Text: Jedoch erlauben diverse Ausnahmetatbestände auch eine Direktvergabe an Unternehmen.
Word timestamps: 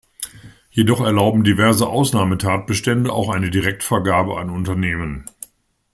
Jedoch 0.71 1.01
erlauben 1.01 1.43
diverse 1.43 1.85
Ausnahmetatbestände 1.85 3.13
auch 3.13 3.29
eine 3.29 3.51
Direktvergabe 3.51 4.39
an 4.39 4.49
Unternehmen. 4.49 5.29